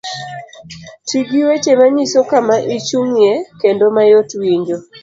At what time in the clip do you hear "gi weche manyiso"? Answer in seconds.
1.29-2.19